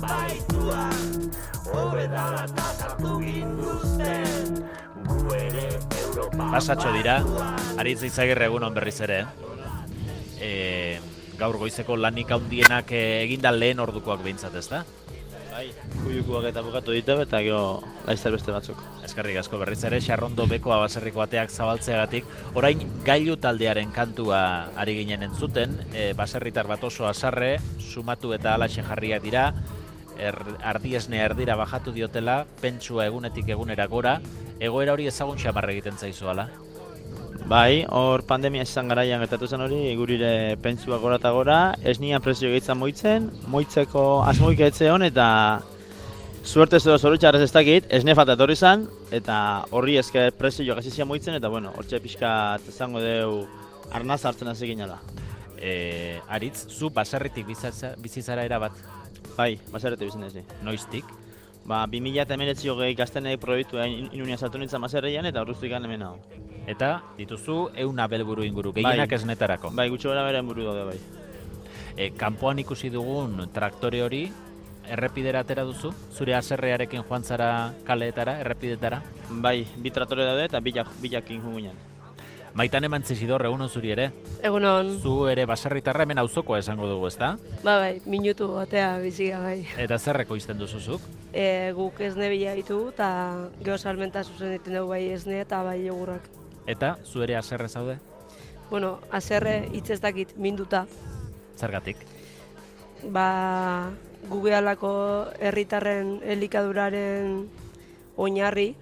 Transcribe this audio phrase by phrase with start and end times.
[0.00, 1.30] baituan
[1.72, 4.62] Hobedala eta sartu ginduzten
[5.06, 5.66] Gu ere
[6.02, 7.16] Europa Pasatxo dira,
[7.80, 9.22] aritz izagirre egun berriz ere.
[10.38, 10.98] E,
[11.38, 14.84] gaur goizeko lanik handienak e, eginda lehen ordukoak behintzat, ez da?
[15.52, 15.66] Bai,
[16.00, 18.78] kuiukuak eta bukatu ditu eta gero laizzer beste batzuk.
[19.04, 22.24] Eskerrik asko berriz ere, Xarrondo beko abaserriko ateak zabaltzeagatik.
[22.56, 24.40] Orain, gailu taldearen kantua
[24.80, 29.50] ari ginen entzuten, e, baserritar bat oso azarre, sumatu eta alaxe jarriak dira,
[30.16, 30.40] er,
[30.72, 34.20] ardiesne erdira bajatu diotela, pentsua egunetik egunera gora,
[34.58, 36.32] egoera hori ezagun xamarra egiten zaizu.
[37.48, 42.22] Bai, hor pandemia izan garaian gertatu zen hori, gurire pentsua gora eta gora, ez nian
[42.22, 45.26] presio gehitzen moitzen, moitzeko asmoik etze hon eta
[46.44, 49.36] suerte zero zoritxarrez ez dakit, ez nefat etorri zen, eta
[49.70, 52.32] horri esker presio gazizia moitzen, eta bueno, hortxe pixka
[52.70, 53.42] izango deu
[53.92, 55.00] arnaz hartzen hasi ginela.
[55.58, 58.78] E, aritz, zu baserritik bizizara erabat,
[59.36, 61.08] Bai, baserrete bizin ez noiztik?
[61.64, 65.86] Ba, 2000 eta emeletzi hogei gaztenek proiektua in, inunia sartu nintzen baserreian eta horreztu ikan
[65.86, 66.16] hemen hau.
[66.66, 69.18] Eta dituzu euna belburu inguru, gehienak Bai.
[69.18, 69.70] esnetarako.
[69.74, 70.98] Bai, gutxo gara beren buru daude bai.
[71.96, 74.30] E, kanpoan ikusi dugun traktore hori,
[74.88, 75.92] errepidera atera duzu?
[76.14, 79.02] Zure aserrearekin joan zara kaleetara, errepidetara?
[79.30, 81.76] Bai, bi tratore daude eta bilak, bilakin jungunean.
[82.54, 84.10] Maitan eman zizidor egunon zuri ere,
[84.44, 87.38] Egunon, zu ere baserritarra hemen auzokoa esango dugu, ezta?
[87.64, 89.64] ba bai, minutu batea biziga bai.
[89.80, 91.00] Eta zerreko izten duzuzuk?
[91.32, 93.08] E, guk esne bila ditu eta
[93.64, 96.28] geho salmenta zuzen egiten dugu bai esne eta bai jogurrak.
[96.66, 97.98] Eta zu ere aserre zaude?
[98.70, 100.86] Bueno, azerre hitz ez dakit minduta,
[101.58, 101.96] Zergatik?
[103.10, 103.90] ba
[104.30, 104.92] gu gehalako
[105.42, 107.48] herritarren elikaduraren
[108.16, 108.74] oinarri,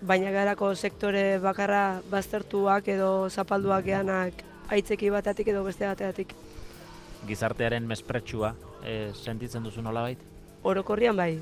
[0.00, 6.34] baina gehalako sektore bakarra baztertuak edo zapalduak geanak aitzeki bateatik edo beste bateatik.
[7.26, 8.54] Gizartearen mespretsua
[8.84, 10.18] e, sentitzen duzu nolabait?
[10.62, 11.36] Orokorrian bai,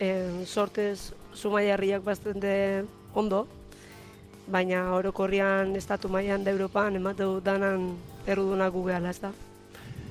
[0.00, 0.08] e,
[0.46, 3.46] sortez Zumaiarriak bastante ondo,
[4.46, 7.94] baina orokorrian estatu mailan da Europan ematu danan
[8.26, 9.32] errudunak gu gehala, ez da?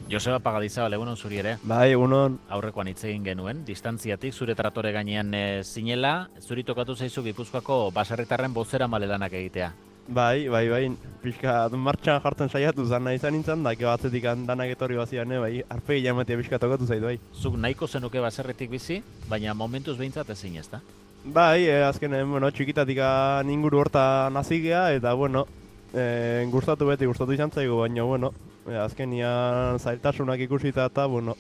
[0.09, 5.33] Joseba Pagadizabal, egunon zuri ere, Bai, egunon, aurrekoan hitz egin genuen, distantziatik zure tratore gainean
[5.33, 9.71] e, zinela, zuri tokatu zaizu Gipuzkoako baserritarren bozera malelanak egitea.
[10.07, 14.69] bai, bai, bai, pixka martxan jartzen saiatu zan nahi izan nintzen, da gero atzetik danak
[14.69, 17.19] etorri bazian, eh, bai, arpegi jamatea pixka tokatu zaitu, bai.
[17.33, 20.81] Zuk nahiko zenuke baserritik bizi, baina momentuz behintzat ezin ezta?
[21.25, 22.97] Bai, eh, azkenen, bueno, txikitatik
[23.49, 25.45] inguru hortan hasi gea, eta, bueno,
[25.93, 28.33] eh, gustatu beti, gustatu izan zaigu, baina, bueno,
[28.67, 31.37] eh, azkenian zailtasunak ikusita eta, bueno,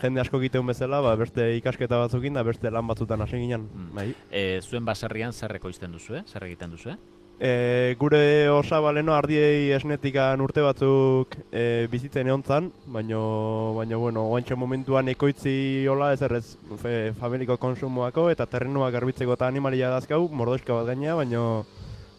[0.00, 3.94] jende asko egiteun bezala, ba, beste ikasketa batzukin da beste lan batzutan hasi ginen, Mm.
[3.94, 4.14] bai.
[4.30, 6.96] E, zuen baserrian zer ekoizten duzu, zer egiten duzu?
[7.40, 14.54] E, gure osabaleno ardiei esnetikan urte batzuk e, bizitzen egon zan, baino, baino, bueno, oantxe
[14.54, 16.44] momentuan ekoitzi hola ez errez
[16.78, 21.64] fe, familiko konsumoako eta terrenuak garbitzeko eta animalia dazkau, mordoizka bat gaina, baino,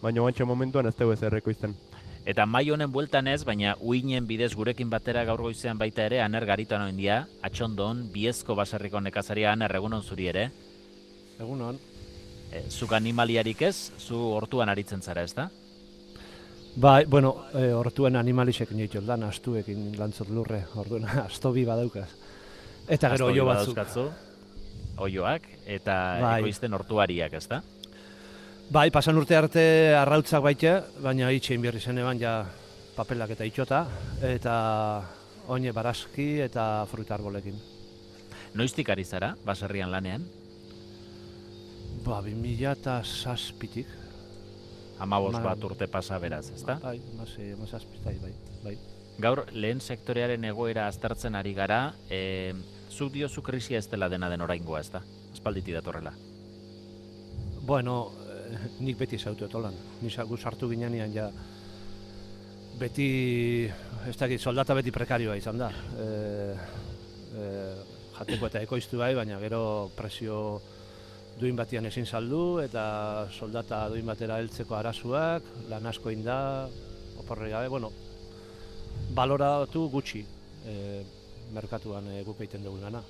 [0.03, 1.77] baino oantxe momentuan ez dugu ez errekoizten.
[2.25, 6.43] Eta mai honen bueltan ez, baina uinen bidez gurekin batera gaur goizean baita ere, aner
[6.49, 10.49] garitan oindia, atxondon, biezko baserriko nekazaria aner egunon zuri ere.
[11.39, 11.77] Egunon.
[12.51, 15.49] E, zuk animaliarik ez, zu hortuan aritzen zara, ez da?
[16.75, 22.09] Bai, bueno, e, hortuen animalisek nitu dan, astuekin lantzot lurre, orduan astobi badaukaz.
[22.87, 23.79] Eta gero oio batzuk.
[24.95, 26.35] Oioak, eta Bai.
[26.39, 27.61] ekoizten hortuariak, ez da?
[28.71, 29.63] Bai, pasan urte arte
[29.93, 30.71] arrautzak baite,
[31.03, 32.39] baina itxein berri zen eban ja
[32.95, 33.83] papelak eta itxota,
[34.23, 34.55] eta
[35.51, 37.59] oine baraski eta fruta arbolekin.
[38.55, 40.23] Noiztik ari zara, baserrian lanean?
[42.05, 43.87] Ba, 2000 eta zazpitik.
[45.01, 46.77] Amabos Ma- bat urte pasa beraz, ez da?
[46.83, 48.31] Bai, masi, mazazpitai, bai,
[48.63, 48.75] bai.
[49.19, 52.53] Gaur, lehen sektorearen egoera aztertzen ari gara, e,
[52.91, 55.01] zuk diozu krisia ez dela dena den oraingoa, ez da?
[55.33, 56.13] Aspalditi datorrela.
[57.65, 59.73] Bueno, eh, nik beti zautu etolan.
[60.01, 61.31] Ni sartu ginean ja
[62.79, 63.65] beti,
[64.07, 65.71] ez dakit, soldata beti prekarioa izan da.
[65.97, 66.55] E,
[67.33, 67.49] e,
[68.19, 70.61] jateko eta ekoiztu bai, baina gero presio
[71.39, 76.37] duin batian ezin saldu eta soldata duin batera heltzeko arazoak, lan asko inda,
[77.19, 77.91] oporre gabe, bueno,
[79.15, 80.23] baloratu gutxi
[80.65, 81.03] e,
[81.53, 83.03] merkatuan e, guk egiten dugun gana.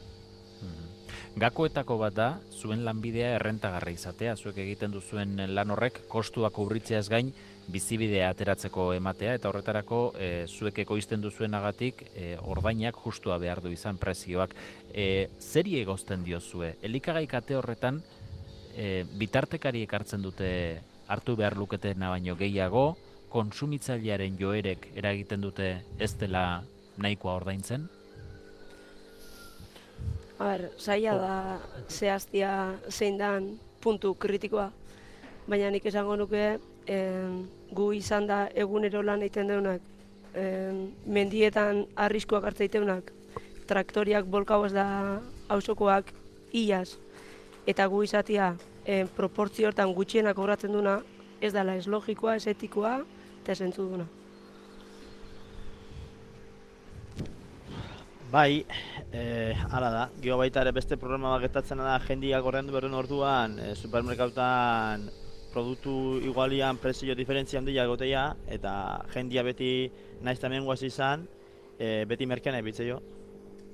[0.62, 0.94] Mhm.
[1.36, 7.33] Gakoetako bat da, zuen lanbidea errentagarra izatea, zuek egiten duzuen lan horrek kostuak urritzeaz gain
[7.68, 14.00] bizibidea ateratzeko ematea eta horretarako e, zuek ekoizten duzuenagatik e, ordainak justua behar du izan
[14.00, 14.56] prezioak.
[14.94, 16.75] E, zeri egozten diozue?
[16.86, 18.00] Elikagai kate horretan
[18.75, 22.95] e, bitartekari ekartzen dute hartu behar luketena baino gehiago,
[23.31, 25.69] konsumitzailearen joerek eragiten dute
[26.00, 26.63] ez dela
[26.98, 27.88] nahikoa ordaintzen?
[30.39, 31.36] A ber, zaila da
[31.88, 32.51] zehaztia
[32.89, 34.69] zein dan puntu kritikoa,
[35.48, 36.57] baina nik esango nuke
[36.88, 39.81] em, gu izan da egunero lan egiten deunak,
[40.36, 43.12] em, mendietan arriskuak hartzeiteunak,
[43.69, 44.88] traktoriak bolkau ez da
[45.48, 46.12] hausokoak
[46.54, 46.98] iaz,
[47.66, 51.00] eta gu izatia em, proportzio hortan gutxienak kobratzen duna,
[51.42, 53.00] ez dela ez logikoa, ez etikoa,
[53.42, 54.08] eta ez duna.
[58.32, 58.66] Bai,
[59.14, 60.10] eh, hala da.
[60.20, 65.06] Gio baita ere beste programa bat gertatzen da jendiak ordendu berren orduan eh, supermerkautan
[65.54, 68.74] produktu igualian prezio diferentzia handia goteia eta
[69.14, 69.90] jendia beti
[70.22, 71.24] naiz tamen guaz izan
[71.80, 73.00] eh, beti merkean ebitzeo.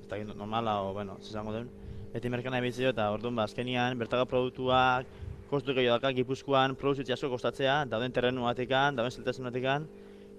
[0.02, 1.81] Ez da normala o bueno, izango den.
[2.12, 5.06] Beti merkean ebitzeo eta orduan ba azkenian bertaga produktuak
[5.48, 9.86] kostu gehiago daka Gipuzkoan produzitzea asko kostatzea, dauden terrenu batekan, dauden zeltasun batekan,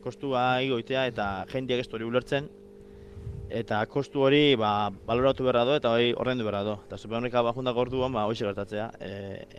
[0.02, 2.50] kostua igoitea eta jendiak ez hori ulertzen,
[3.54, 6.74] eta kostu hori ba, baloratu berra do eta hori horrendu berra do.
[6.88, 8.88] Eta supermerka bajundak orduan ba, hoxe gertatzea.
[9.00, 9.12] E,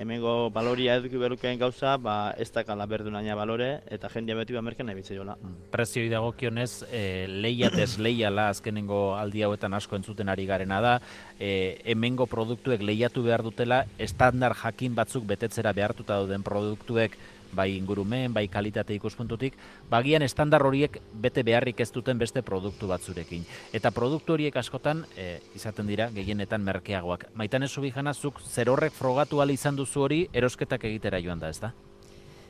[0.02, 4.99] hemengo baloria eduki berukeen gauza ba, ez dakala berdunaina balore eta jendia beti merken nahi
[4.99, 5.37] bitzaiola.
[5.70, 10.94] Prezioi dagokionez, e, lehiatez lehiala azkenengo aldi hauetan asko entzuten ari garena da,
[11.38, 17.17] e, hemengo produktuek lehiatu behar dutela, estandar jakin batzuk betetzera behartuta dauden produktuek
[17.54, 19.56] bai ingurumen, bai kalitate ikuspuntutik,
[19.90, 23.46] bagian estandar horiek bete beharrik ez duten beste produktu batzurekin.
[23.72, 27.28] Eta produktu horiek askotan, e, izaten dira, gehienetan merkeagoak.
[27.34, 27.72] Maitan ez
[28.14, 31.72] zuk zer horrek frogatu ala izan duzu hori, erosketak egitera joan da, ez da?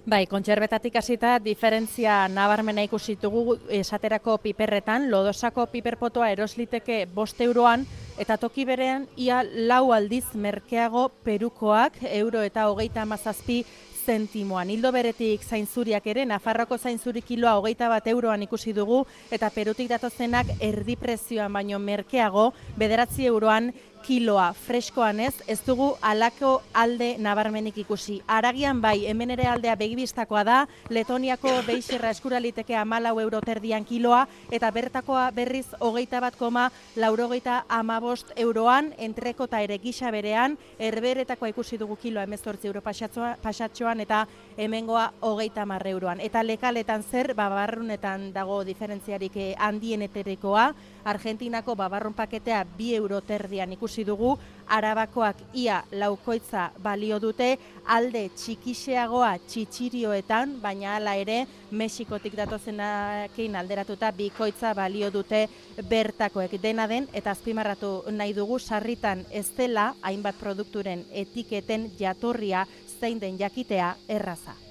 [0.04, 7.86] Bai, kontserbetatik hasita diferentzia nabarmena ikusi dugu esaterako piperretan, lodosako piperpotoa erosliteke bost euroan,
[8.20, 13.62] eta toki berean ia lau aldiz merkeago perukoak euro eta hogeita amazazpi
[14.04, 14.70] zentimoan.
[14.70, 20.52] Hildo beretik zainzuriak ere, Nafarroko zainzuri kiloa hogeita bat euroan ikusi dugu, eta perutik datozenak
[20.60, 23.72] erdi prezioan baino merkeago, bederatzi euroan
[24.04, 28.18] kiloa freskoan ez, ez dugu alako alde nabarmenik ikusi.
[28.28, 30.58] Aragian bai, hemen ere aldea begibistakoa da,
[30.92, 36.66] Letoniako beixerra eskuraliteke amalau euro terdian kiloa, eta bertakoa berriz hogeita bat koma
[37.00, 44.04] laurogeita amabost euroan, entreko eta ere gisa berean, erberetakoa ikusi dugu kiloa emezortzi euro pasatxoan,
[44.04, 46.20] eta hemengoa hogeita marre euroan.
[46.20, 50.72] Eta lekaletan zer, babarrunetan dago diferentziarik eh, handieneterekoa,
[51.04, 54.34] Argentinako babarrun paketea bi euro terdian ikusi dugu,
[54.66, 57.50] arabakoak ia laukoitza balio dute,
[57.86, 65.44] alde txikixeagoa txitsirioetan, baina hala ere, Mexikotik datozenakein alderatuta bikoitza balio dute
[65.90, 66.56] bertakoek.
[66.62, 72.66] Dena den, eta azpimarratu nahi dugu, sarritan ez dela, hainbat produkturen etiketen jatorria
[73.00, 74.63] zein den jakitea erraza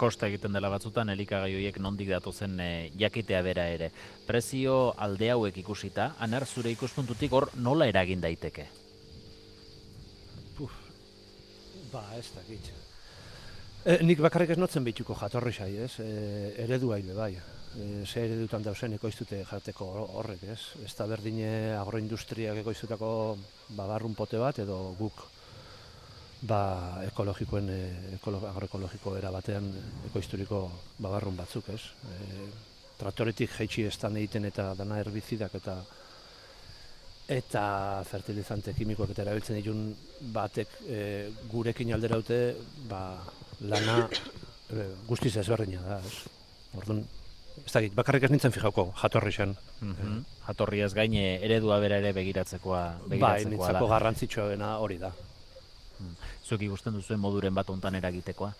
[0.00, 3.90] kosta egiten dela batzutan elikagai horiek nondik datu zen eh, jakitea bera ere.
[4.26, 8.66] Prezio alde hauek ikusita, anar zure ikuspuntutik hor nola eragin daiteke?
[10.56, 10.76] Puf,
[11.92, 12.70] ba, ez da gitz.
[13.80, 15.92] E, nik bakarrik ez notzen bituko jatorri sai, ez?
[16.04, 17.32] E, eredu haile bai.
[17.36, 19.88] E, ze eredutan dauzen ekoiztute jateko
[20.20, 20.60] horrek, ez?
[20.84, 23.12] Ez da berdine agroindustriak ekoiztutako
[23.76, 25.24] babarrun pote bat edo guk
[26.42, 26.60] ba,
[27.04, 27.80] ekologikoen e,
[28.24, 29.68] agroekologiko era batean
[30.08, 30.62] ekoizturiko
[30.98, 31.82] babarrun batzuk, ez?
[32.08, 32.48] E,
[33.00, 35.80] traktoretik jaitsi estan egiten eta dana herbizidak eta
[37.30, 37.64] eta
[38.08, 39.84] fertilizante kimikoak eta erabiltzen ditun
[40.34, 40.98] batek e,
[41.52, 42.40] gurekin alderaute
[42.90, 43.04] ba,
[43.60, 46.18] lana e, guztiz ezberdina da, ez?
[46.80, 47.04] Orduan,
[47.60, 49.56] ez dakit, bakarrik ez nintzen fijauko, jatorri zen.
[49.80, 50.20] Mm -hmm.
[50.46, 55.12] Jatorri ez gaine eredua bera ere begiratzekoa, begiratzekoa bai, nintzako garrantzitsua hori da.
[56.00, 56.14] Mm.
[56.46, 58.52] Zuek ikusten duzuen moduren bat ontan eragitekoa?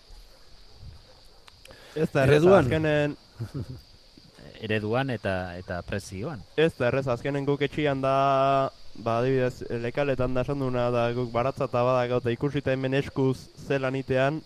[1.95, 3.17] Ez da errez azkenen...
[4.61, 6.41] Ereduan eta eta prezioan.
[6.57, 8.69] Ez da errez azkenen guk etxian da...
[8.91, 13.47] Ba, adibidez, lekaletan da esan duna da guk baratza eta badak gauta ikusita hemen eskuz
[13.67, 14.41] zelan itean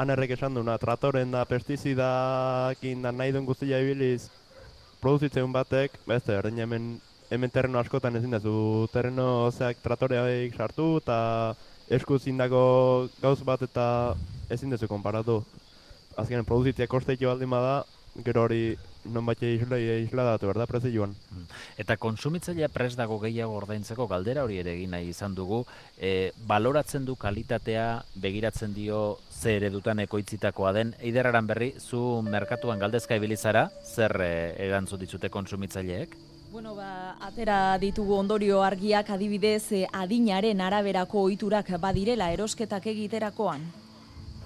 [0.00, 4.30] anerrek esan duna, tratoren da pestizidakin da nahi duen guztia ibiliz
[5.02, 6.88] produzitzen batek, ba ez da, erdin hemen,
[7.30, 11.18] hemen terreno askotan ezin duzu terreno zeak tratoreaik sartu eta
[11.90, 13.86] esku zindako gauz bat eta
[14.50, 15.42] ezin dezu konparatu.
[16.16, 17.82] Azkenean produzitzea kosteitio baldin bada,
[18.24, 21.14] gero hori non bat isla, isla datu, berda, prezioan.
[21.80, 25.62] Eta konsumitzailea prest dago gehiago ordaintzeko galdera hori ere egin nahi izan dugu.
[25.96, 30.94] E, baloratzen du kalitatea, begiratzen dio ze eredutan ekoitzitakoa den.
[31.00, 34.34] Eiderraran berri, zu merkatuan galdezka ibilizara, zer e,
[34.68, 36.18] erantzun ditzute konsumitzaileek?
[36.52, 43.62] Bueno, ba, atera ditugu ondorio argiak adibidez eh, adinaren araberako ohiturak badirela erosketak egiterakoan.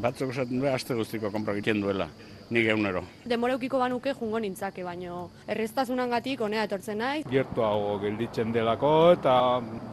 [0.04, 2.10] Batzuk esaten du aste guztiko konpra egiten duela,
[2.52, 3.00] nik egunero.
[3.24, 7.24] Demora eukiko banuke jungo nintzake, baino erreztasunangatik honea etortzen naiz.
[7.30, 9.36] Gertuago gelditzen delako eta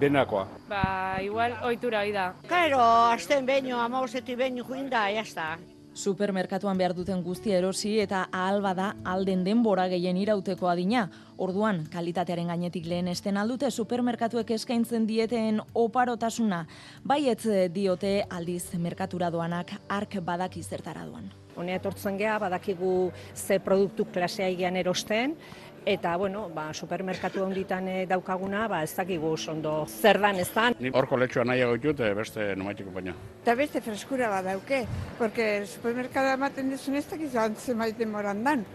[0.04, 0.48] denakoa.
[0.68, 0.86] Ba,
[1.24, 2.34] igual ohitura hori da.
[2.50, 2.82] Claro,
[3.14, 5.54] asten beño, amabosetik beño juinda, jazta.
[6.02, 11.04] Supermerkatuan behar duten guztia erosi eta ahal bada alden denbora gehien irauteko adina.
[11.38, 16.64] Orduan, kalitatearen gainetik lehen esten aldute supermerkatuek eskaintzen dieten oparotasuna.
[17.06, 21.30] Baietz diote aldiz merkatura doanak ark badaki zertara doan.
[21.56, 25.36] Honea etortzen geha, badakigu ze produktu klasea egian erosten,
[25.86, 30.76] eta, bueno, ba, supermerkatu honditan eh, daukaguna, ba, ez dakigu ondo zer dan ez dan.
[30.80, 33.16] Ni horko letxua nahiago ditut, eh, beste nomaitiko baina.
[33.42, 34.86] Eta beste freskura badauke,
[35.18, 38.66] porque supermerkada ematen dizun ez dakizu antzen maiten moran dan.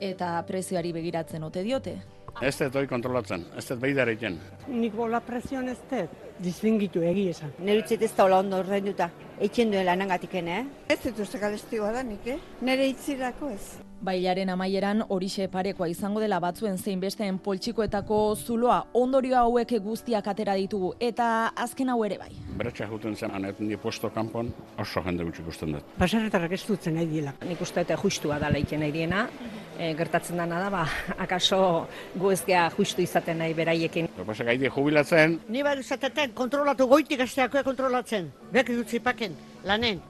[0.00, 2.13] Eta prezioari begiratzen ote diote.
[2.42, 4.40] Ez dut hori kontrolatzen, ez dut behidara egiten.
[4.66, 6.10] Nik bola presioan ez dut,
[6.42, 7.52] distingitu egi esan.
[7.62, 9.08] Nire utzit ez da hola ondo ordainduta.
[9.38, 10.64] Eitzen duen lanangatik eh?
[10.88, 12.38] Ez dut uste galestikoa da nik, eh?
[12.60, 13.78] Nire itzirako ez.
[14.04, 20.54] Bailaren amaieran horixe parekoa izango dela batzuen zein besteen poltsikoetako zuloa ondorio hauek guztiak atera
[20.54, 22.32] ditugu eta azken hau ere bai.
[22.58, 25.94] Beratxa juten zen, anetan di puesto kanpon oso jende gutxik usten dut.
[25.98, 27.32] Baserretarrak ez dutzen nahi diela.
[27.46, 29.28] Nik uste dute justua da leiken nahi diena,
[29.78, 30.84] e, gertatzen dana da, ba,
[31.18, 34.08] akaso gu ez geha justu izaten nahi beraiekin.
[34.26, 35.38] Pasa gaiti jubilatzen.
[35.48, 38.30] Ni bai izateten kontrolatu goitik asteakoa kontrolatzen.
[38.52, 40.02] Bek dutzi paken, lanen.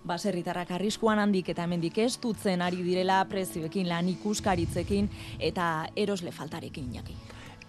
[0.00, 5.10] Baserritarrak arriskuan handik eta hemendik ez dutzen ari direla prezioekin lan ikuskaritzekin
[5.50, 7.16] eta erosle faltarekin inaki.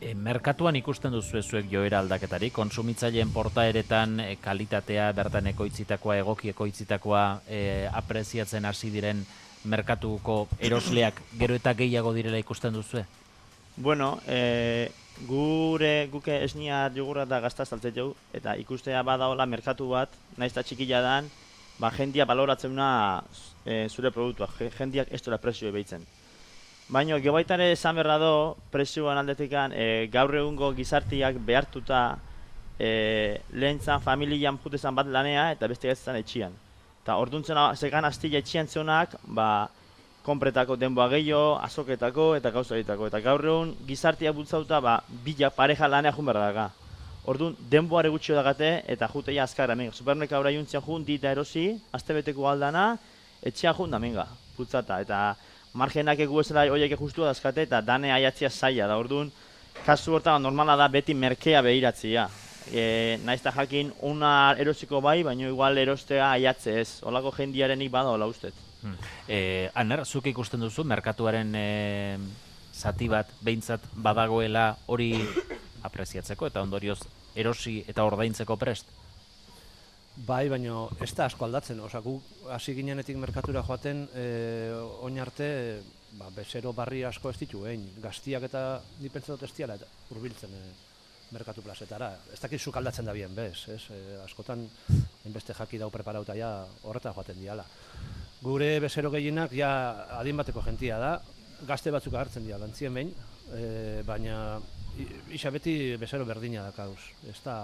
[0.02, 7.26] E, merkatuan ikusten duzu zuek joera aldaketarik, konsumitzaileen portaeretan e, kalitatea, bertan ekoitzitakoa, egoki ekoitzitakoa
[7.46, 7.62] e,
[8.00, 9.22] apreziatzen hasi diren
[9.64, 13.06] merkatuko erosleak gero eta gehiago direla ikusten duzue?
[13.78, 14.92] Bueno, e,
[15.28, 20.64] gure guke esnia jogurra da gazta saltzen jau, eta ikustea badaola merkatu bat, naiz eta
[20.64, 21.30] txikila dan,
[21.80, 22.78] ba, jendia baloratzen
[23.66, 26.06] e, zure produktua, jendiak ez dira prezio ebeitzen.
[26.92, 32.18] Baina, gebaitare esan berra do, prezioan aldetikan, e, gaur egungo gizartiak behartuta
[32.78, 36.58] e, lehentzan familian jutezan bat lanea eta beste gaitzen etxian.
[37.02, 39.70] Eta orduntzen zekan astila etxian zionak, ba,
[40.22, 43.08] konpretako denboa gehiago, azoketako eta gauza ditako.
[43.10, 46.70] Eta gaur egun gizartia bultzauta, ba, bila pareja lanea jun daga.
[47.26, 49.94] Orduan, denboare gutxio dagate eta juteia azkarra menga.
[49.94, 52.98] Supermerka hori juntzian jun, dita erosi, astebeteko aldana,
[53.42, 54.28] etxea jun da menga,
[54.58, 55.02] bultzata.
[55.02, 55.36] Eta
[55.74, 58.98] margenak egu esela horiek justua dazkate eta dane aiatzia zaila da.
[58.98, 59.32] Orduan,
[59.86, 62.30] kasu hortan normala da beti merkea behiratzia.
[62.70, 66.90] E, naiz eta jakin una erosiko bai, baina igual erostea aiatze ez.
[67.08, 68.54] Olako jendiarenik bada hola ustet.
[68.82, 68.98] Hmm.
[69.28, 72.18] E, Aner, zuk ikusten duzu, merkatuaren e,
[72.74, 75.14] zati bat, behintzat badagoela hori
[75.88, 77.00] apreziatzeko eta ondorioz
[77.36, 78.92] erosi eta ordaintzeko prest?
[80.28, 81.80] Bai, baina ez da asko aldatzen.
[81.80, 82.18] Osa, gu
[82.52, 84.26] hasi ginenetik merkatura joaten, e,
[85.02, 85.48] oin arte,
[86.20, 87.88] ba, bezero barri asko ez ditu, egin.
[88.04, 88.64] Gaztiak eta
[89.00, 90.64] nipentzen dut ez diala, eta urbiltzen e,
[91.32, 92.12] merkatu plazetara.
[92.34, 93.82] Ez dakit zuk aldatzen da bien, bez, ez?
[93.92, 94.66] E, askotan,
[95.26, 96.52] enbeste jaki dau preparauta ja
[96.84, 97.66] horreta joaten diala.
[98.42, 99.72] Gure bezero gehienak ja
[100.18, 101.16] adin bateko jentia da,
[101.68, 103.12] gazte batzuk hartzen dira, lantzien behin,
[103.54, 104.60] e, baina
[105.32, 107.00] isa beti bezero berdina da kauz.
[107.30, 107.56] Ez da,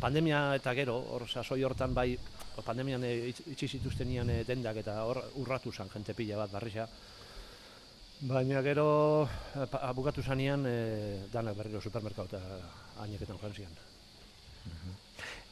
[0.00, 2.16] pandemia eta gero, hor sasoi hortan bai,
[2.64, 3.12] pandemian e,
[3.52, 6.88] itxi zituzten nian e, dendak eta hor urratu zan jente pila bat barrixa.
[8.24, 9.28] Baina gero,
[9.92, 12.40] bukatu zanean, e, danak berriro supermerkau eta
[13.02, 13.74] haineketan joan zian.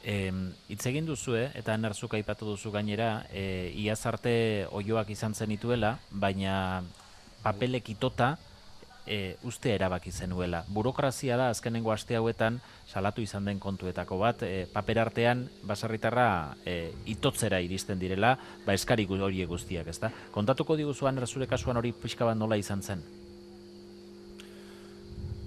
[0.01, 0.31] E,
[0.69, 6.83] hitz egin duzu, eta nerzuk aipatu duzu gainera, e, iaz arte oioak izan zenituela, baina
[7.43, 8.35] papelek itota
[9.07, 10.63] e, uste erabaki zenuela.
[10.67, 16.91] Burokrazia da azkenengo aste hauetan salatu izan den kontuetako bat, e, paper artean baserritarra e,
[17.05, 18.35] itotzera iristen direla,
[18.65, 20.11] ba eskarik hori guztiak, ezta?
[20.31, 23.03] Kontatuko diguzuan zure kasuan hori pixka bat nola izan zen?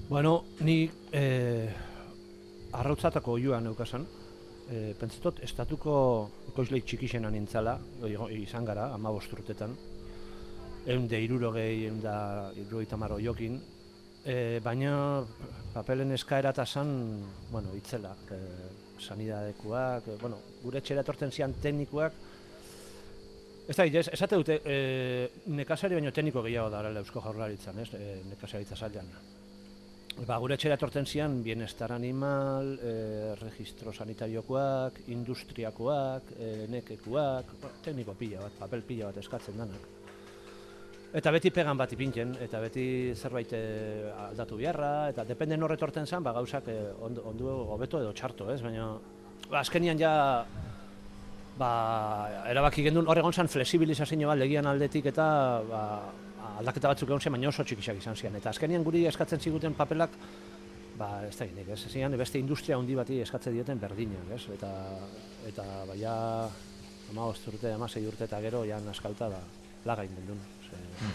[0.08, 1.68] Bueno, ni eh,
[2.72, 4.06] arrautzatako oioan neukasan,
[4.70, 5.92] e, pentsatot estatuko
[6.48, 7.74] ekoizleik txikixena nintzala,
[8.32, 9.76] izan gara, ama bosturtetan,
[10.88, 12.16] egun de irurogei, egun da
[12.56, 13.60] irurogei tamaro jokin,
[14.24, 15.24] e, baina
[15.74, 16.90] papelen eskaera eta zan,
[17.52, 18.40] bueno, itzela, e,
[18.98, 22.26] sanidadekuak, e, bueno, gure etxera etortzen zian teknikoak,
[23.68, 24.76] Ez da, ez, esate dute, e,
[25.52, 29.10] nekazari baino tekniko gehiago da eusko jaurlaritzan, ez, e, nekazaritza zailan.
[30.24, 32.94] Ba, gure etxera etortzen zian, bienestar animal, e,
[33.42, 37.52] registro sanitariokoak, industriakoak, e, nekekuak,
[37.84, 39.97] tekniko pila bat, papel pila bat eskatzen danak.
[41.08, 43.60] Eta beti pegan bat ipintzen, eta beti zerbait e,
[44.28, 48.60] aldatu biharra, eta depende norre etortzen zen, ba, gauzak e, ondu hobeto edo txarto, ez?
[48.60, 48.90] Baina,
[49.48, 50.12] ba, azkenian ja
[51.58, 51.70] ba,
[52.50, 55.28] erabaki gendun hor egon zen flexibilizazio bat legian aldetik eta
[55.70, 55.80] ba,
[56.58, 58.36] aldaketa batzuk egon zen, baina oso txikisak izan zian.
[58.36, 60.12] Eta azkenean guri eskatzen ziguten papelak,
[60.98, 64.44] ba, ez da gindik, ez zian, beste industria handi bati eskatzen dioten berdinak, ez?
[64.58, 64.74] Eta,
[65.48, 66.14] eta baia,
[67.08, 69.42] ama urte, ama urte eta gero, jan askalta, ba,
[69.88, 70.57] lagain gendun.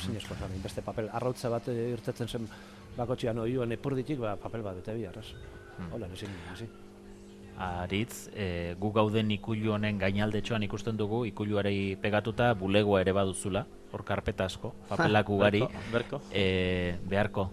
[0.06, 2.48] Zin esko zan, beste papel, arrautza bat irtetzen zen
[2.98, 5.34] bakotxean oioen epurditik, ba, papel bat bete bihar, ez?
[5.78, 5.92] Hmm.
[5.94, 6.72] Hola, nezin, nezin
[7.58, 14.04] aritz, e, gu gauden ikulu honen gainaldetxoan ikusten dugu, ikuluarei pegatuta bulegoa ere baduzula, hor
[14.06, 15.64] karpeta asko, papelak ugari.
[15.92, 17.50] berko, E, beharko.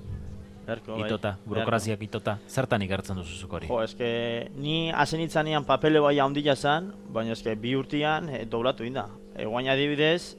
[0.66, 1.06] Berko, bai.
[1.08, 2.36] Itota, burokraziak itota.
[2.48, 3.66] Zertan ikertzen duzu zuk hori?
[3.66, 8.86] Jo, eske, ni hasen itzanean papele bai handia zen, baina eske, bi urtean e, doblatu
[8.86, 9.08] inda.
[9.34, 10.36] E, guain adibidez,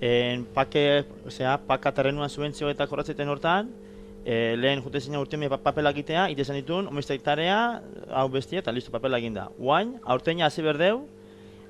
[0.00, 3.68] en pake, osea, paka terrenuan zuentzio eta korratzeten hortan,
[4.24, 8.90] e, lehen jute zina urte papela egitea, ite zen ditun, hektarea, hau bestia, eta listo
[8.90, 9.48] papela eginda.
[9.58, 11.06] Guain, aurteina hasi berdeu,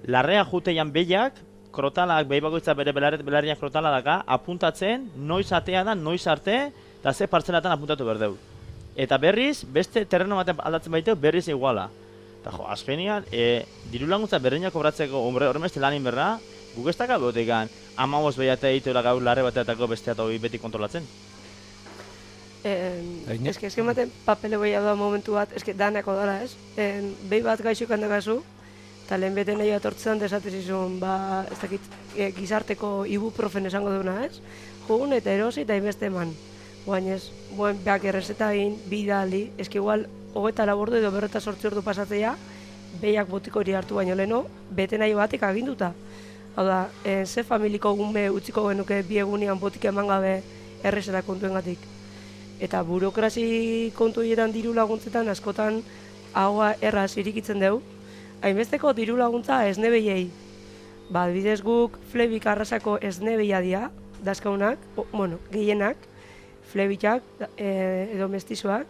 [0.07, 1.35] larrea juteian behiak,
[1.73, 7.13] krotalak, behi bagoitza bere belarret, belarriak krotala daka, apuntatzen, noiz atea da, noiz arte, eta
[7.13, 8.37] ze partzelatan apuntatu berdeu.
[8.97, 11.89] Eta berriz, beste terreno batean aldatzen baiteu, berriz iguala.
[12.41, 16.39] Eta jo, azkenian, e, diru laguntza berreinak kobratzeko, hombre, horren beste lanin berra,
[16.77, 21.07] guk ez daka behotekan, amaboz behiatea egitela gau larre bateatako beste eta beti kontrolatzen.
[22.63, 23.01] Eh,
[23.49, 26.53] eske eske maten papele boia da momentu bat, eske danako dara, ez?
[26.77, 28.43] En behi bat gaixo kan dagazu,
[29.09, 34.43] ta lehen bete nahi atortzen desatezizun, ba, ez dakit, e, gizarteko ibuprofen esango duna, ez?
[34.87, 36.35] Jugun eta erosi eta inbeste eman.
[36.85, 41.83] Guain ez, buen beak errezeta egin, bidali, eske igual, hogeta labordu edo berreta sortzi ordu
[41.83, 42.37] pasatzea,
[43.01, 45.95] behiak botiko hori hartu baino leno, bete nahi batek aginduta.
[46.57, 50.43] Hau da, e, ze familiko gume utziko genuke biegunean botik eman gabe
[50.83, 51.79] errezeta kontuengatik
[52.61, 55.81] eta burokrasi kontu hietan diru laguntzetan askotan
[56.37, 57.81] haua erraz irikitzen dugu.
[58.45, 60.31] Hainbesteko diru laguntza esnebeiei.
[61.11, 63.91] Ba, bidez guk flebik arrasako esnebeia dia,
[64.25, 64.79] dazkaunak,
[65.13, 65.97] bueno, gehienak,
[66.71, 67.25] flebikak
[67.57, 67.69] e,
[68.15, 68.87] edo mestizoak,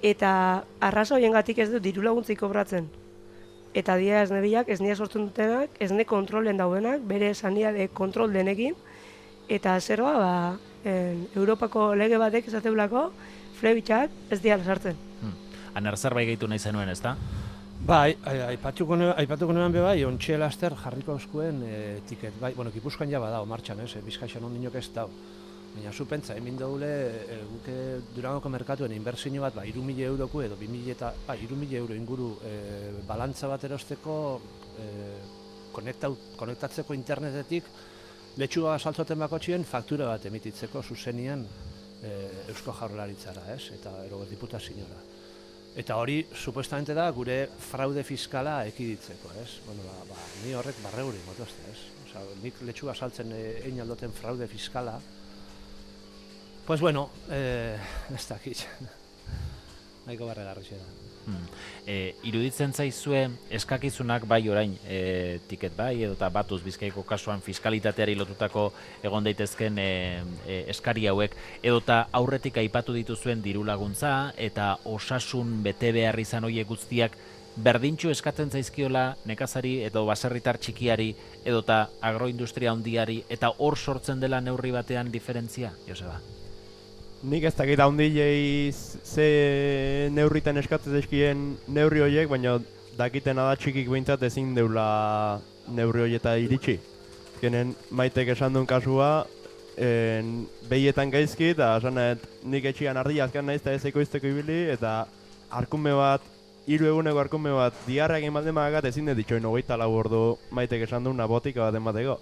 [0.00, 0.30] eta
[0.80, 2.86] arrasa horien gatik ez du diru laguntzik kobratzen.
[3.74, 8.74] Eta dia esnebeiak, esnia sortzen dutenak, esne kontrolen daudenak, bere de kontrol denekin,
[9.48, 13.12] eta zerroa, ba, en, Europako lege batek esateulako
[13.60, 14.96] flebitxak ez diala sartzen.
[15.20, 15.34] Hmm.
[15.74, 17.16] Anar zerbait gehitu nahi zenuen, ez da?
[17.80, 21.76] Bai, aipatuko aipatuko nuen be bai, ontxe laster jarriko euskuen e,
[22.08, 22.34] tiket.
[22.40, 23.94] Bai, bueno, Gipuzkoan ja bada martxan, ez?
[24.04, 25.06] Bizkaixan ondinok ez da.
[25.74, 26.88] Baina zu hemen daule
[27.30, 27.76] e, guke
[28.14, 33.02] Durangoko merkatuen inbertsio bat, ba 3000 euroko edo 2000 eta ba 3000 euro inguru e,
[33.06, 34.40] balantza bat erosteko
[34.78, 34.86] e,
[35.72, 37.64] konektatzeko internetetik
[38.36, 41.46] letxua saltzoten bakotxien faktura bat emititzeko zuzenian
[42.02, 42.10] e,
[42.48, 43.70] Eusko Jaurlaritzara, ez?
[43.76, 45.00] Eta ero diputazioa.
[45.80, 49.60] Eta hori, supuestamente da, gure fraude fiskala ekiditzeko, ez?
[49.66, 51.78] Bueno, ba, ba, ni horrek barreuri motozte, ez?
[52.08, 54.98] Osa, nik letxua saltzen egin eh, aldoten fraude fiskala,
[56.70, 57.76] pues bueno, eh,
[58.14, 58.58] ez dakit.
[60.06, 60.84] Naiko barregarri da.
[61.26, 61.48] Hmm.
[61.82, 63.24] E, iruditzen zaizue
[63.58, 68.68] eskakizunak bai orain e, tiket bai edo eta batuz bizkaiko kasuan fiskalitateari lotutako
[69.02, 69.90] egon daitezken e,
[70.46, 76.46] e, eskari hauek edo eta aurretik aipatu dituzuen diru laguntza eta osasun bete behar izan
[76.46, 77.18] hoiek guztiak
[77.58, 84.38] berdintxu eskatzen zaizkiola nekazari edo baserritar txikiari edo eta agroindustria handiari eta hor sortzen dela
[84.40, 86.22] neurri batean diferentzia, Joseba?
[87.20, 92.54] Nik ez dakit handilei ze neurritan eskatzen zaizkien neurri horiek, baina
[92.96, 96.78] dakiten da txikik behintzat ezin deula neurri horieta iritsi.
[97.42, 99.26] Genen maitek esan duen kasua,
[99.76, 102.00] en, behietan gaizki, eta esan
[102.48, 105.04] nik etxian ardi azkan nahiz eta ez ekoizteko ibili, eta
[105.60, 106.24] arkume bat,
[106.64, 110.24] hiru eguneko arkume bat, diarra egin bat demagat ezin dut ditxoin hogeita lau ordu
[110.56, 112.16] maitek esan duen botika bat emateko.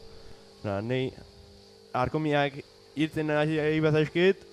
[0.67, 1.13] Na, ni
[1.95, 2.59] arkumiak
[2.99, 4.48] irtzen nahi bazaizkit,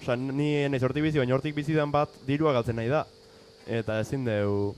[0.00, 3.04] Osa, ni nahi sortik bizi, baina hortik bizidan bat dirua galtzen nahi da.
[3.66, 4.74] Eta ezin dugu,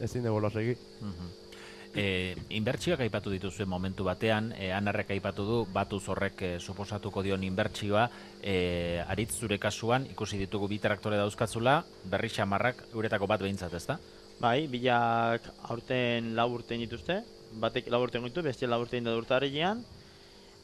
[0.00, 0.76] ezin dugu lasegi.
[1.02, 1.38] Mm
[1.92, 7.42] E, inbertsioak aipatu dituzuen momentu batean, e, anarrek aipatu du, batu zorrek e, suposatuko dion
[7.44, 8.06] inbertsioa,
[8.40, 13.98] e, aritz zure kasuan, ikusi ditugu bi traktore dauzkatzula, berri xamarrak uretako bat behintzat, ezta?
[14.40, 17.20] Bai, bilak aurten lau urte dituzte,
[17.60, 19.84] batek lau urte ditu, bestia lau urte da urtarrilean,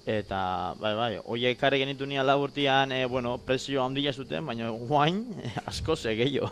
[0.08, 4.70] eta, bai, bai, horiek ekarri genitu nian lau urtean, e, bueno, presio handia zuten, baina
[4.70, 5.20] guain,
[5.68, 6.48] asko ze gehiago.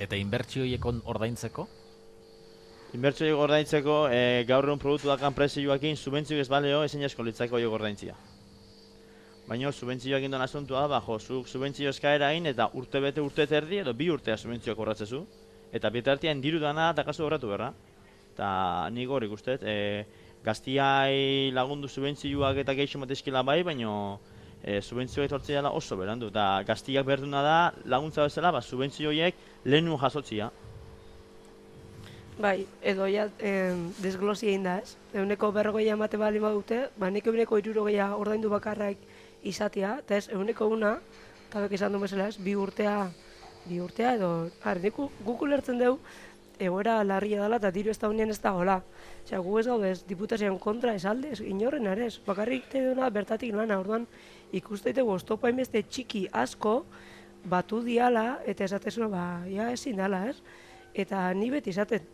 [0.00, 1.66] Eta inbertsio horiek on- ordaintzeko?
[2.96, 7.58] Inbertsio horiek ordaintzeko, e, gaur egun produktu dakan prezioakin, subentzio ez baleo, ezin asko litzako
[7.58, 8.16] horiek ordaintzia.
[9.50, 13.82] Baina subentzioak indon asuntua, ba, jo, zuk subentzio eskaera egin eta urte bete urte terdi
[13.82, 15.24] edo bi urtea subentzioak horratzezu.
[15.72, 17.72] Eta bitartean diru dana eta kasu horretu berra.
[18.32, 20.06] Eta nik hor ikustet, e,
[20.44, 23.90] gaztiai lagundu subentzioak eta geixo matezkila bai, baina
[24.62, 26.28] e, subentzioak etortzea dela oso berandu.
[26.32, 30.50] Eta gaztiak berduna da laguntza bezala, ba, subentzio horiek lehenu jasotzia.
[32.40, 34.94] Bai, edo ja eh, desglosi egin da, ez?
[35.12, 38.96] Euneko berrogeia emate bali badute, ba nik euneko irurogeia ordaindu bakarrak
[39.44, 40.94] izatea, eta ez, euneko una,
[41.50, 43.10] eta bek esan du bezala, ez, bi urtea,
[43.66, 44.30] bi urtea edo,
[44.64, 46.00] har, nik gu- guk ulertzen dugu,
[46.60, 48.80] egoera larria dela eta diru ez da unien ez da hola.
[49.24, 52.18] Osea, gu ez gaude ez diputazioan kontra ez alde, inorren ere ez.
[52.26, 54.06] Bakarrik te bertatik lana, orduan
[54.52, 56.84] ikusteiteko oztopo hainbeste txiki asko
[57.44, 60.36] batu diala eta esatezuna, ba, ja ezin dala, ez?
[60.94, 62.04] Eta ni beti izaten,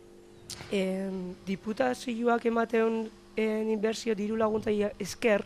[0.71, 3.07] em, diputazioak emateon
[3.37, 5.43] en inbertsio diru laguntzai esker,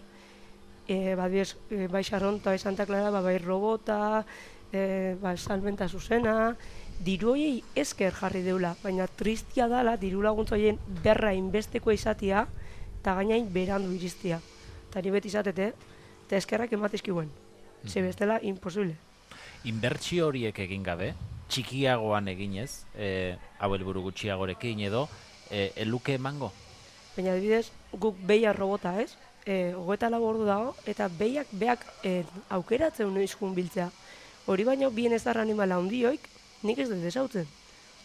[0.88, 4.26] e, badibidez, e, bai Xarronta, bai Santa Clara, ba, bai robota,
[4.72, 6.56] e, ba, salmenta zuzena,
[7.02, 12.46] diru horiei esker jarri deula, baina tristia dala diru laguntza horien berra inbesteko izatia,
[13.00, 14.40] eta gainain berandu iristia.
[14.90, 15.72] Eta ni beti izatete,
[16.28, 17.30] eta eskerrak ematizkiguen.
[17.88, 18.96] Ze bestela, imposible.
[19.66, 21.14] Inbertsio horiek egin gabe,
[21.50, 25.08] txikiagoan eginez, e, hau helburu gutxiagorekin edo,
[25.50, 26.52] e, eluke emango?
[27.16, 29.16] Baina adibidez, guk beia robota, ez?
[29.46, 32.22] E, Ogoeta lau ordu dago, eta behiak beak e,
[32.54, 33.90] aukeratzen noizkun biltzea.
[34.46, 36.30] Hori baino bienestar animala handioik,
[36.64, 37.48] nik ez dut desautzen.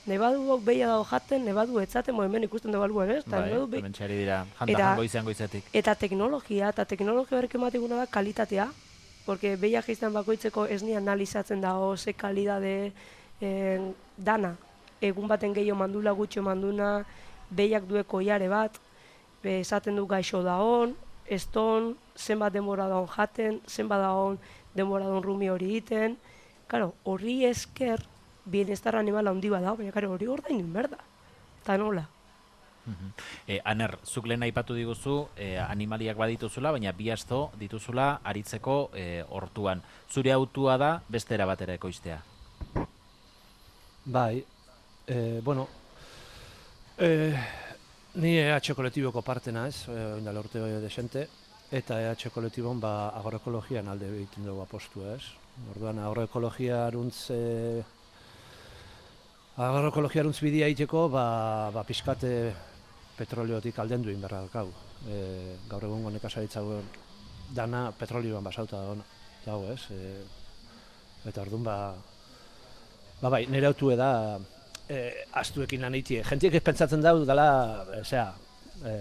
[0.06, 3.24] Ne badu gok behia dago jaten, ne badu etzaten, mo hemen ikusten dugu albuan, ez?
[3.26, 5.32] Bai, badu be- hemen txari dira, janta Eta- jango.
[5.72, 8.68] Eta teknologia, eta teknologia horrek emateguna da kalitatea,
[9.26, 12.92] porque beia geizten bakoitzeko ez ni analizatzen dago, ze kalidade
[13.40, 13.80] eh,
[14.16, 14.56] dana.
[15.00, 17.04] Egun baten gehiago mandula gutxo manduna,
[17.50, 18.78] behiak dueko jare bat,
[19.42, 20.94] esaten du gaixo da hon,
[21.26, 24.38] eston, zenbat denbora da hon jaten, zenbat da hon
[24.74, 26.16] denbora da hon rumi hori egiten.
[26.68, 28.02] Claro, horri esker,
[28.46, 30.98] bienestar animal handi bat dago, baina claro, hori ordaindu behar da.
[31.64, 32.06] Ta nola?
[32.86, 33.12] Mhm.
[33.48, 39.24] E, aner, zuk lehen aipatu diguzu, e, animaliak badituzula, baina bi asto dituzula aritzeko e,
[39.28, 39.82] hortuan.
[40.08, 42.20] Zure autua da bestera batera ekoiztea.
[44.04, 44.44] Bai,
[45.06, 45.66] e, bueno,
[46.98, 47.34] e,
[48.14, 51.26] ni EH kolektiboko parte naiz, e, oin dela urte desente,
[51.72, 55.24] eta EH kolektibon ba, agroekologian alde egiten dugu apostu ez.
[55.72, 57.82] Orduan agroekologia aruntz, e,
[59.56, 61.26] agroekologia aruntz bidea egiteko, ba,
[61.72, 62.32] ba pixkate
[63.16, 64.68] petroliotik aldendu egin beharra dakau.
[65.08, 66.60] E, gaur egungo nekazaritza
[67.56, 68.98] dana petrolioan basauta dago,
[69.46, 69.80] dago ez.
[69.90, 70.12] E,
[71.30, 71.78] eta orduan ba,
[73.16, 74.38] Ba bai, nire autu da
[74.92, 76.20] e, astuekin lan eitie.
[76.28, 77.46] Jentiek ez pentsatzen dau dela,
[78.02, 78.26] osea,
[78.84, 78.92] e,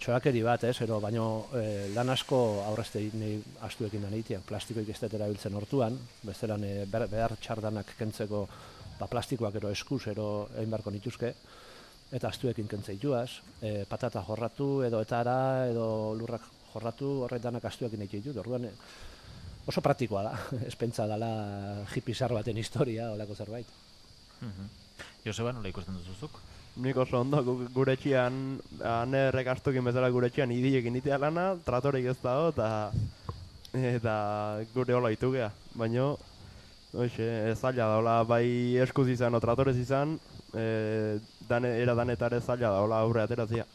[0.00, 3.34] txorakeri bat, ez, ero, baino e, lan asko aurrezte ni
[3.68, 4.40] astuekin lan eitie.
[4.48, 8.46] Plastikoik ez dut erabiltzen hortuan, behar, behar txardanak kentzeko
[8.98, 11.32] ba, plastikoak ero eskuz, ero egin barko nituzke,
[12.12, 13.30] eta astuekin kentze dituaz,
[13.62, 18.72] e, patata jorratu, edo etara, edo lurrak jorratu, horret danak astuekin egin ditut, orduan, e,
[19.68, 20.34] oso praktikoa da,
[20.68, 21.30] ez pentsa dela
[21.94, 23.66] hipisar baten historia, olako zerbait.
[24.40, 24.70] Mhm.
[25.26, 26.38] Joseba, nola ikusten duzuzuk?
[26.78, 32.06] Nik oso ondo, gu- gure etxean, anerrek astukin bezala gure etxean idiekin itea lana, tratorik
[32.06, 32.68] ez dago, eta
[33.74, 34.14] eta
[34.74, 35.50] gure hola itu gea.
[35.76, 36.12] Baina,
[36.92, 40.16] hoxe, zaila da, hola, bai eskuz izan, o tratorez izan,
[40.54, 43.66] e, dane, era danetare zaila da, hola aurre aterazia.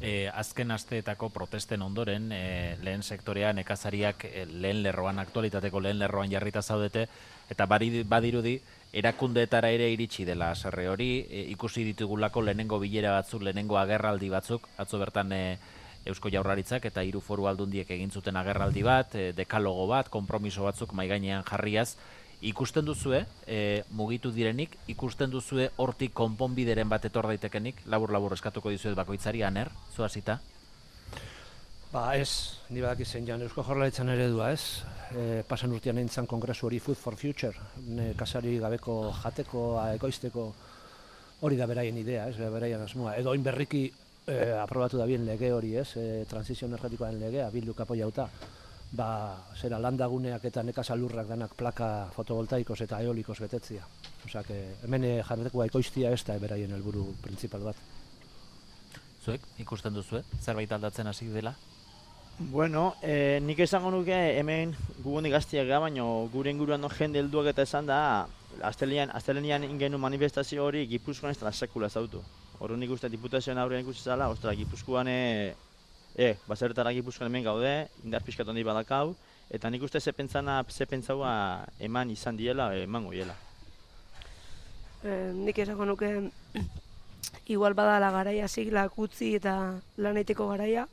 [0.00, 6.32] E, azken asteetako protesten ondoren, e, lehen sektorea nekazariak e, lehen lerroan, aktualitateko lehen lerroan
[6.32, 7.06] jarrita zaudete,
[7.50, 8.58] eta bari, badirudi,
[8.92, 14.68] erakundeetara ere iritsi dela haserre hori, e, ikusi ditugulako lehenengo bilera batzuk, lehenengo agerraldi batzuk,
[14.76, 15.42] atzo bertan e,
[16.04, 20.92] Eusko Jaurlaritzak eta hiru foru aldundiek egin zuten agerraldi bat, e, dekalogo bat, konpromiso batzuk
[20.92, 21.94] mai gainean jarriaz,
[22.44, 28.96] ikusten duzue, e, mugitu direnik, ikusten duzue hortik konponbideren bat etor daitekenik, labur-labur eskatuko dizuet
[28.98, 30.40] bakoitzari, aner, zuazita?
[31.94, 34.82] Ba ez, ni badaki zein jan Eusko Jaurlaritzan eredua ez.
[35.14, 37.54] E, pasan urtean nintzen kongresu hori Food for Future,
[37.86, 39.62] ne kasari gabeko jateko,
[39.94, 40.48] ekoizteko,
[41.46, 43.14] hori da beraien idea, ez, beraien asmoa.
[43.20, 43.84] Edo berriki
[44.26, 48.26] e, aprobatu da bien lege hori ez, e, transizio energetikoaren legea, bilduk apoiauta.
[48.94, 49.08] Ba,
[49.58, 53.86] zera landaguneak eta nekazalurrak danak plaka fotovoltaikos eta eolikos betetzia.
[54.24, 57.76] Que hemen eh, jarreteko ekoiztia ez da beraien helburu printzipal bat.
[59.24, 61.54] Zuek, ikusten duzu, zerbait aldatzen hasi dela?
[62.38, 67.52] Bueno, eh, nik esango nuke hemen gugunik gaztiak ga, baina gure inguruan no jende helduak
[67.52, 67.98] eta esan da,
[68.62, 72.22] astelenean, astelenian ingenu manifestazio hori Gipuzkoan ez da sekula zautu.
[72.58, 75.54] Horren nik uste diputazioan aurrean ikusi zala, ostra, Gipuzkoan e,
[76.14, 79.14] e, baserretara Gipuzkoan hemen gaude, indar pixkat handi badakau,
[79.50, 83.34] eta nik uste ze pentsana, ze pentsaua eman izan diela, emango diela.
[85.02, 86.30] E, nik esango nuke
[87.54, 90.86] igual badala garaia siglak utzi eta lan egiteko garaia.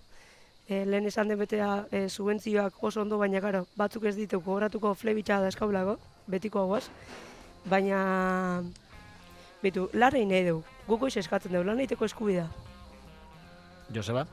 [0.67, 4.93] E, lehen esan den betea e, subentzioak oso ondo, baina karo, batzuk ez ditu gogoratuko
[4.95, 5.97] flebitxa da eskaulako,
[6.31, 6.86] betiko aguaz.
[7.69, 8.63] Baina,
[9.62, 12.47] bitu, larrein nahi dugu, guko eskatzen dugu, lan egiteko eskubida.
[13.91, 14.25] Joseba?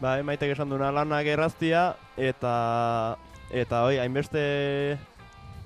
[0.00, 2.52] Ba, emaitek esan duna lanak erraztia, eta,
[3.52, 4.96] eta oi, hainbeste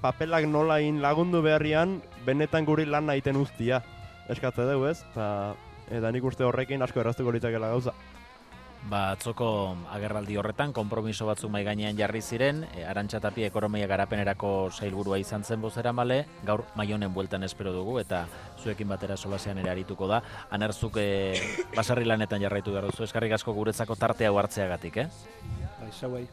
[0.03, 3.79] papelak nolain lagundu beharrian, benetan guri lan egiten uztia.
[4.35, 5.29] Eskatze dugu ez, eta,
[5.87, 7.95] eta nik uste horrekin asko erraztuko litzakela gauza.
[8.85, 9.47] Ba, atzoko
[9.97, 15.45] agerraldi horretan, konpromiso batzuk mai gainean jarri ziren, e, Arantxa Tapia ekonomia garapenerako sailburua izan
[15.45, 18.27] zen bozera male, gaur maionen bueltan espero dugu, eta
[18.61, 20.21] zuekin batera solasean ere arituko da.
[20.53, 21.09] Anerzuk e,
[21.73, 25.09] basarri lanetan jarraitu behar duzu, eskarrik asko guretzako tartea hartzeagatik, eh?
[26.05, 26.27] Bai.